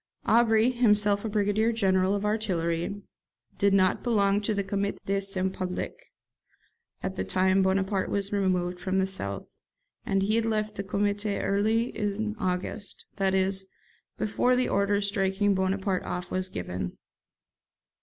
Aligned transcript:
Aubry, 0.25 0.71
himself 0.71 1.23
a 1.23 1.29
brigadier 1.29 1.71
general 1.71 2.15
of 2.15 2.25
artillery, 2.25 3.03
did 3.59 3.71
not 3.71 4.01
belong 4.01 4.41
to 4.41 4.55
the 4.55 4.63
'Comité 4.63 4.97
de 5.05 5.21
Salut 5.21 5.51
Public' 5.53 6.11
at 7.03 7.17
the 7.17 7.23
time 7.23 7.61
Bonaparte 7.61 8.09
was 8.09 8.33
removed 8.33 8.79
from 8.79 8.97
the 8.97 9.05
south; 9.05 9.45
and 10.03 10.23
he 10.23 10.37
had 10.37 10.45
left 10.47 10.73
the 10.73 10.83
Comité 10.83 11.39
early 11.43 11.95
is 11.95 12.19
August, 12.39 13.05
that 13.17 13.35
is, 13.35 13.67
before 14.17 14.55
the 14.55 14.67
order 14.67 15.01
striking 15.01 15.53
Bonaparte 15.53 16.01
off 16.01 16.31
was 16.31 16.49
given. 16.49 16.97